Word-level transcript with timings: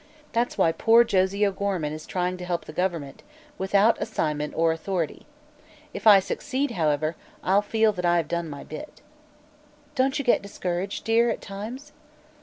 That's 0.31 0.57
why 0.57 0.71
poor 0.71 1.03
Josie 1.03 1.45
O'Gorman 1.45 1.93
is 1.93 2.07
trying 2.07 2.35
to 2.37 2.43
help 2.45 2.65
the 2.65 2.73
government, 2.73 3.21
without 3.59 4.01
assignment 4.01 4.55
or 4.55 4.71
authority. 4.71 5.27
If 5.93 6.07
I 6.07 6.19
succeed, 6.19 6.71
however, 6.71 7.15
I'll 7.43 7.61
feel 7.61 7.93
that 7.93 8.03
I 8.05 8.17
have 8.17 8.27
done 8.27 8.49
my 8.49 8.63
bit." 8.63 9.01
"Don't 9.93 10.17
you 10.17 10.25
get 10.25 10.41
discouraged, 10.41 11.03
dear, 11.05 11.29
at 11.29 11.39
times?" 11.39 11.91